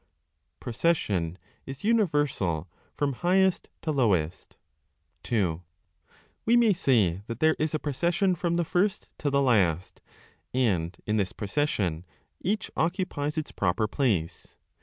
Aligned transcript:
PROCESSION 0.59 1.37
IS 1.67 1.83
UNIVERSAL 1.83 2.67
FROM 2.95 3.13
HIGHEST 3.13 3.69
TO 3.83 3.91
LOWEST. 3.91 4.57
2. 5.21 5.61
We 6.43 6.57
may 6.57 6.73
say 6.73 7.21
that 7.27 7.39
there 7.39 7.55
is 7.59 7.75
a 7.75 7.77
procession 7.77 8.33
from 8.33 8.55
the 8.55 8.65
First 8.65 9.09
to 9.19 9.29
the 9.29 9.43
last; 9.43 10.01
and 10.55 10.97
in 11.05 11.17
this 11.17 11.33
procession 11.33 12.03
each 12.43 12.71
occupies 12.75 13.37
its 13.37 13.51
proper 13.51 13.87
place. 13.87 14.57